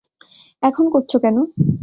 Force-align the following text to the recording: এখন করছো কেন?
এখন 0.63 0.85
করছো 0.93 1.17
কেন? 1.19 1.37